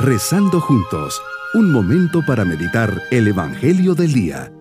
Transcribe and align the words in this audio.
Rezando 0.00 0.60
juntos, 0.60 1.20
un 1.54 1.72
momento 1.72 2.24
para 2.24 2.44
meditar 2.44 3.02
el 3.10 3.26
Evangelio 3.26 3.96
del 3.96 4.12
Día. 4.12 4.52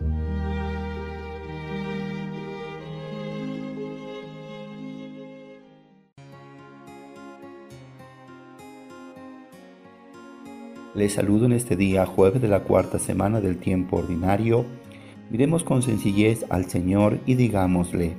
Les 10.95 11.13
saludo 11.13 11.45
en 11.45 11.51
este 11.51 11.75
día, 11.75 12.07
jueves 12.07 12.41
de 12.41 12.47
la 12.47 12.61
cuarta 12.61 12.97
semana 12.97 13.39
del 13.39 13.59
tiempo 13.59 13.97
ordinario. 13.97 14.65
Miremos 15.29 15.63
con 15.63 15.83
sencillez 15.83 16.45
al 16.49 16.65
Señor 16.65 17.19
y 17.27 17.35
digámosle, 17.35 18.15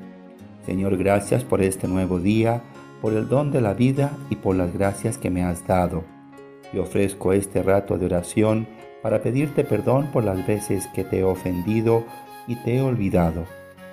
Señor, 0.65 0.97
gracias 0.97 1.43
por 1.43 1.63
este 1.63 1.89
nuevo 1.89 2.21
día, 2.21 2.63
por 3.03 3.13
el 3.13 3.29
don 3.29 3.51
de 3.51 3.61
la 3.61 3.75
vida 3.75 4.17
y 4.31 4.37
por 4.37 4.55
las 4.55 4.73
gracias 4.73 5.19
que 5.19 5.31
me 5.31 5.43
has 5.43 5.67
dado. 5.67 6.18
Y 6.73 6.79
ofrezco 6.79 7.33
este 7.33 7.63
rato 7.63 7.99
de 7.99 8.07
oración 8.07 8.67
para 9.03 9.23
pedirte 9.23 9.65
perdón 9.65 10.11
por 10.13 10.25
las 10.25 10.47
veces 10.47 10.87
que 10.95 11.05
te 11.05 11.21
he 11.21 11.25
ofendido 11.25 12.05
y 12.47 12.57
te 12.57 12.77
he 12.77 12.83
olvidado, 12.83 13.45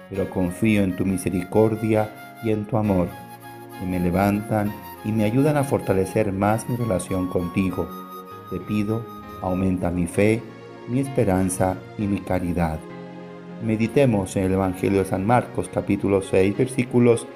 pero 0.10 0.30
confío 0.30 0.84
en 0.84 0.96
tu 0.96 1.06
misericordia 1.06 2.10
y 2.44 2.52
en 2.52 2.66
tu 2.66 2.78
amor, 2.78 3.08
y 3.82 3.86
me 3.86 4.00
levantan 4.00 4.74
y 5.04 5.12
me 5.12 5.26
ayudan 5.26 5.58
a 5.58 5.64
fortalecer 5.64 6.32
más 6.32 6.68
mi 6.70 6.76
relación 6.76 7.28
contigo. 7.28 7.88
Te 8.50 8.60
pido, 8.60 9.06
aumenta 9.42 9.92
mi 9.92 10.08
fe, 10.08 10.42
mi 10.88 11.00
esperanza 11.00 11.78
y 11.98 12.08
mi 12.08 12.20
caridad. 12.20 12.80
Meditemos 13.64 14.36
en 14.36 14.46
el 14.46 14.54
Evangelio 14.54 15.00
de 15.00 15.06
San 15.06 15.26
Marcos 15.26 15.70
capítulo 15.74 16.22
6 16.22 16.58
versículos 16.58 17.28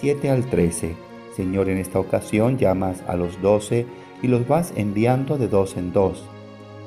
7 0.00 0.30
al 0.30 0.44
13. 0.46 1.05
Señor, 1.36 1.68
en 1.68 1.76
esta 1.76 2.00
ocasión 2.00 2.56
llamas 2.56 3.02
a 3.06 3.14
los 3.14 3.42
doce 3.42 3.84
y 4.22 4.28
los 4.28 4.48
vas 4.48 4.72
enviando 4.74 5.36
de 5.36 5.48
dos 5.48 5.76
en 5.76 5.92
dos. 5.92 6.24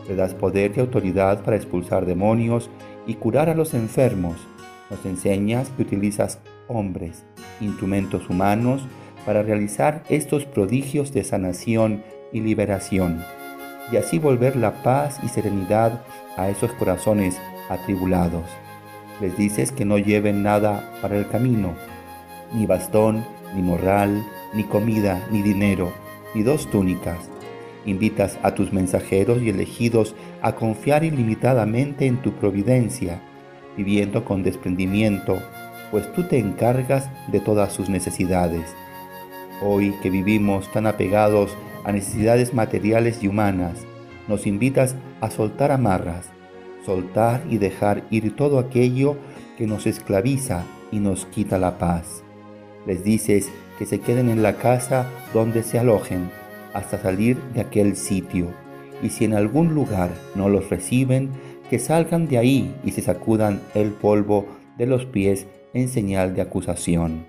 Le 0.07 0.15
das 0.15 0.33
poder 0.33 0.73
y 0.75 0.79
autoridad 0.79 1.43
para 1.43 1.55
expulsar 1.55 2.07
demonios 2.07 2.71
y 3.05 3.13
curar 3.13 3.49
a 3.49 3.53
los 3.53 3.75
enfermos. 3.75 4.35
Nos 4.89 5.05
enseñas 5.05 5.69
que 5.69 5.83
utilizas 5.83 6.39
hombres, 6.67 7.25
instrumentos 7.61 8.27
humanos, 8.27 8.81
para 9.23 9.43
realizar 9.43 10.03
estos 10.09 10.45
prodigios 10.45 11.13
de 11.13 11.23
sanación 11.23 12.03
y 12.33 12.41
liberación, 12.41 13.23
y 13.91 13.97
así 13.97 14.17
volver 14.17 14.55
la 14.55 14.81
paz 14.81 15.19
y 15.23 15.27
serenidad 15.27 16.01
a 16.37 16.49
esos 16.49 16.71
corazones 16.71 17.37
atribulados. 17.69 18.45
Les 19.21 19.37
dices 19.37 19.71
que 19.71 19.85
no 19.85 19.99
lleven 19.99 20.41
nada 20.41 20.91
para 21.03 21.17
el 21.17 21.27
camino, 21.27 21.75
ni 22.55 22.65
bastón, 22.65 23.23
ni 23.55 23.61
morral, 23.61 24.25
ni 24.53 24.63
comida, 24.63 25.27
ni 25.31 25.41
dinero, 25.41 25.91
ni 26.35 26.43
dos 26.43 26.69
túnicas. 26.69 27.29
Invitas 27.85 28.37
a 28.43 28.53
tus 28.53 28.73
mensajeros 28.73 29.41
y 29.41 29.49
elegidos 29.49 30.15
a 30.41 30.53
confiar 30.53 31.03
ilimitadamente 31.03 32.05
en 32.05 32.21
tu 32.21 32.33
providencia, 32.33 33.21
viviendo 33.77 34.25
con 34.25 34.43
desprendimiento, 34.43 35.39
pues 35.91 36.11
tú 36.13 36.23
te 36.23 36.37
encargas 36.37 37.09
de 37.31 37.39
todas 37.39 37.73
sus 37.73 37.89
necesidades. 37.89 38.75
Hoy 39.61 39.93
que 40.01 40.09
vivimos 40.09 40.71
tan 40.71 40.87
apegados 40.87 41.55
a 41.83 41.91
necesidades 41.91 42.53
materiales 42.53 43.23
y 43.23 43.27
humanas, 43.27 43.85
nos 44.27 44.45
invitas 44.45 44.95
a 45.21 45.31
soltar 45.31 45.71
amarras, 45.71 46.29
soltar 46.85 47.41
y 47.49 47.57
dejar 47.57 48.03
ir 48.09 48.35
todo 48.35 48.59
aquello 48.59 49.17
que 49.57 49.65
nos 49.65 49.87
esclaviza 49.87 50.63
y 50.91 50.99
nos 50.99 51.25
quita 51.25 51.57
la 51.57 51.77
paz. 51.77 52.23
Les 52.85 53.03
dices 53.03 53.49
que 53.77 53.85
se 53.85 53.99
queden 53.99 54.29
en 54.29 54.43
la 54.43 54.57
casa 54.57 55.07
donde 55.33 55.63
se 55.63 55.79
alojen 55.79 56.29
hasta 56.73 56.99
salir 56.99 57.37
de 57.53 57.61
aquel 57.61 57.95
sitio, 57.95 58.47
y 59.01 59.09
si 59.09 59.25
en 59.25 59.33
algún 59.33 59.73
lugar 59.73 60.09
no 60.35 60.49
los 60.49 60.69
reciben, 60.69 61.29
que 61.69 61.79
salgan 61.79 62.27
de 62.27 62.37
ahí 62.37 62.75
y 62.83 62.91
se 62.91 63.01
sacudan 63.01 63.61
el 63.75 63.91
polvo 63.91 64.47
de 64.77 64.87
los 64.87 65.05
pies 65.05 65.47
en 65.73 65.87
señal 65.87 66.35
de 66.35 66.41
acusación. 66.41 67.25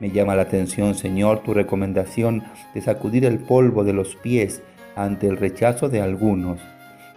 Me 0.00 0.10
llama 0.10 0.34
la 0.34 0.42
atención, 0.42 0.94
Señor, 0.94 1.40
tu 1.40 1.54
recomendación 1.54 2.42
de 2.74 2.80
sacudir 2.80 3.24
el 3.24 3.38
polvo 3.38 3.84
de 3.84 3.92
los 3.92 4.16
pies 4.16 4.62
ante 4.96 5.26
el 5.26 5.36
rechazo 5.36 5.88
de 5.88 6.00
algunos, 6.00 6.60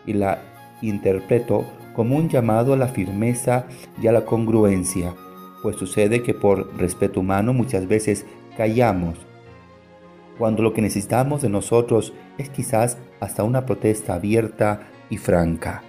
y 0.05 0.13
la 0.13 0.39
interpreto 0.81 1.65
como 1.95 2.17
un 2.17 2.29
llamado 2.29 2.73
a 2.73 2.77
la 2.77 2.87
firmeza 2.87 3.65
y 4.01 4.07
a 4.07 4.11
la 4.11 4.25
congruencia, 4.25 5.13
pues 5.63 5.77
sucede 5.77 6.21
que 6.21 6.35
por 6.35 6.77
respeto 6.77 7.21
humano 7.21 7.53
muchas 7.53 7.87
veces 7.87 8.25
callamos, 8.57 9.17
cuando 10.37 10.61
lo 10.61 10.73
que 10.73 10.81
necesitamos 10.81 11.41
de 11.41 11.49
nosotros 11.49 12.13
es 12.37 12.49
quizás 12.49 12.97
hasta 13.19 13.43
una 13.43 13.65
protesta 13.65 14.15
abierta 14.15 14.81
y 15.09 15.17
franca. 15.17 15.81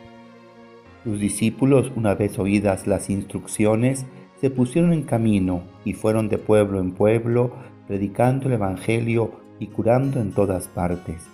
Sus 1.03 1.19
discípulos, 1.19 1.93
una 1.97 2.15
vez 2.15 2.39
oídas 2.39 2.87
las 2.87 3.11
instrucciones, 3.11 4.07
se 4.41 4.49
pusieron 4.49 4.93
en 4.93 5.03
camino 5.03 5.65
y 5.85 5.93
fueron 5.95 6.29
de 6.29 6.39
pueblo 6.39 6.81
en 6.81 6.93
pueblo, 6.93 7.53
predicando 7.89 8.47
el 8.47 8.55
Evangelio 8.55 9.33
y 9.59 9.67
curando 9.67 10.21
en 10.21 10.33
todas 10.33 10.69
partes. 10.69 11.27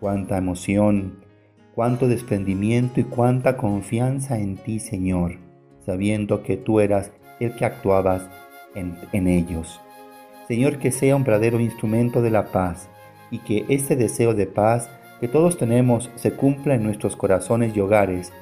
Cuánta 0.00 0.38
emoción, 0.38 1.18
cuánto 1.74 2.08
desprendimiento 2.08 3.00
y 3.00 3.04
cuánta 3.04 3.56
confianza 3.56 4.38
en 4.38 4.56
ti, 4.56 4.78
Señor, 4.78 5.38
sabiendo 5.84 6.42
que 6.42 6.56
tú 6.56 6.80
eras 6.80 7.12
el 7.44 7.54
que 7.54 7.64
actuabas 7.64 8.28
en, 8.74 9.26
ellos. 9.26 9.80
Señor, 10.48 10.78
que 10.78 10.90
sea 10.92 11.16
un 11.16 11.24
verdadero 11.24 11.60
instrumento 11.60 12.22
de 12.22 12.30
la 12.30 12.46
paz 12.52 12.88
y 13.30 13.38
que 13.38 13.64
este 13.68 13.96
deseo 13.96 14.34
de 14.34 14.46
paz 14.46 14.88
que 15.20 15.28
todos 15.28 15.56
tenemos 15.56 16.10
se 16.16 16.32
cumpla 16.32 16.74
en 16.74 16.82
nuestros 16.82 17.16
corazones 17.16 17.76
y 17.76 17.80
hogares. 17.80 18.32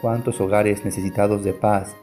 Cuántos 0.00 0.40
hogares 0.40 0.84
necesitados 0.84 1.44
de 1.44 1.52
paz. 1.52 1.94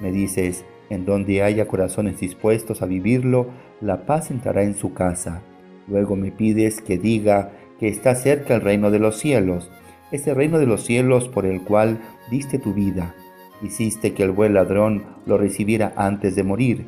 Me 0.00 0.12
dices, 0.12 0.64
en 0.88 1.04
donde 1.04 1.42
haya 1.42 1.66
corazones 1.66 2.20
dispuestos 2.20 2.82
a 2.82 2.86
vivirlo, 2.86 3.48
la 3.80 4.06
paz 4.06 4.30
entrará 4.30 4.62
en 4.62 4.76
su 4.76 4.92
casa. 4.92 5.42
Luego 5.88 6.16
me 6.16 6.30
pides 6.30 6.80
que 6.80 6.98
diga 6.98 7.52
que 7.78 7.88
está 7.88 8.14
cerca 8.14 8.54
el 8.54 8.60
reino 8.60 8.90
de 8.90 8.98
los 8.98 9.18
cielos 9.18 9.70
ese 10.10 10.34
reino 10.34 10.58
de 10.58 10.66
los 10.66 10.82
cielos 10.82 11.28
por 11.28 11.46
el 11.46 11.62
cual 11.62 12.00
diste 12.30 12.58
tu 12.58 12.74
vida. 12.74 13.14
Hiciste 13.62 14.14
que 14.14 14.22
el 14.22 14.30
buen 14.30 14.54
ladrón 14.54 15.04
lo 15.26 15.36
recibiera 15.36 15.92
antes 15.96 16.34
de 16.34 16.42
morir. 16.42 16.86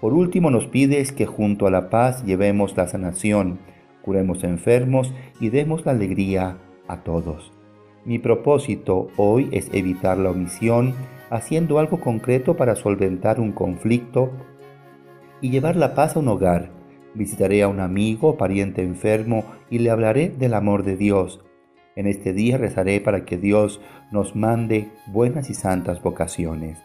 Por 0.00 0.12
último 0.12 0.50
nos 0.50 0.66
pides 0.66 1.12
que 1.12 1.26
junto 1.26 1.66
a 1.66 1.70
la 1.70 1.90
paz 1.90 2.24
llevemos 2.24 2.76
la 2.76 2.88
sanación, 2.88 3.58
curemos 4.02 4.42
enfermos 4.42 5.12
y 5.40 5.50
demos 5.50 5.86
la 5.86 5.92
alegría 5.92 6.58
a 6.88 7.02
todos. 7.02 7.52
Mi 8.04 8.18
propósito 8.18 9.08
hoy 9.16 9.48
es 9.52 9.70
evitar 9.72 10.18
la 10.18 10.30
omisión, 10.30 10.94
haciendo 11.30 11.78
algo 11.78 12.00
concreto 12.00 12.56
para 12.56 12.74
solventar 12.74 13.38
un 13.38 13.52
conflicto 13.52 14.30
y 15.40 15.50
llevar 15.50 15.76
la 15.76 15.94
paz 15.94 16.16
a 16.16 16.20
un 16.20 16.28
hogar. 16.28 16.70
Visitaré 17.14 17.62
a 17.62 17.68
un 17.68 17.80
amigo 17.80 18.28
o 18.30 18.36
pariente 18.36 18.82
enfermo 18.82 19.44
y 19.70 19.78
le 19.78 19.90
hablaré 19.90 20.30
del 20.30 20.54
amor 20.54 20.84
de 20.84 20.96
Dios 20.96 21.44
en 21.98 22.06
este 22.06 22.32
día 22.32 22.58
rezaré 22.58 23.00
para 23.00 23.24
que 23.24 23.36
Dios 23.36 23.80
nos 24.12 24.36
mande 24.36 24.88
buenas 25.06 25.50
y 25.50 25.54
santas 25.54 26.00
vocaciones. 26.00 26.78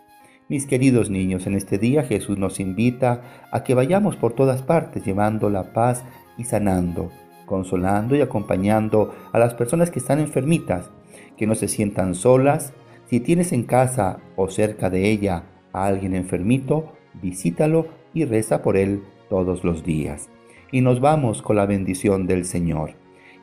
Mis 0.50 0.66
queridos 0.66 1.12
niños, 1.12 1.46
en 1.46 1.54
este 1.54 1.78
día 1.78 2.02
Jesús 2.02 2.40
nos 2.40 2.60
invita 2.60 3.22
a 3.52 3.64
que 3.64 3.76
vayamos 3.76 4.16
por 4.16 4.34
todas 4.34 4.64
partes 4.64 5.06
llevando 5.06 5.52
la 5.52 5.72
paz 5.72 6.04
y 6.36 6.46
sanando, 6.46 7.12
consolando 7.46 8.16
y 8.16 8.22
acompañando 8.22 9.14
a 9.32 9.38
las 9.38 9.54
personas 9.54 9.92
que 9.92 10.00
están 10.00 10.18
enfermitas, 10.18 10.90
que 11.38 11.46
no 11.46 11.54
se 11.54 11.68
sientan 11.68 12.16
solas. 12.16 12.74
Si 13.06 13.20
tienes 13.20 13.54
en 13.54 13.66
casa 13.66 14.18
o 14.36 14.50
cerca 14.50 14.90
de 14.90 15.12
ella 15.12 15.44
a 15.74 15.86
alguien 15.86 16.16
enfermito, 16.16 16.92
visítalo 17.22 17.86
y 18.16 18.26
reza 18.26 18.64
por 18.64 18.78
él 18.78 19.04
todos 19.30 19.64
los 19.64 19.84
días. 19.84 20.30
Y 20.72 20.82
nos 20.82 21.02
vamos 21.02 21.44
con 21.44 21.56
la 21.56 21.68
bendición 21.68 22.26
del 22.26 22.46
Señor 22.46 23.03